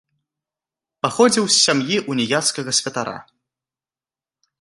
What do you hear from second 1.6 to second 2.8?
сям'і ўніяцкага